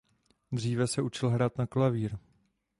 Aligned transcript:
Dříve 0.51 0.87
se 0.87 1.01
učil 1.01 1.29
hrát 1.29 1.57
na 1.57 1.67
klavír. 1.67 2.17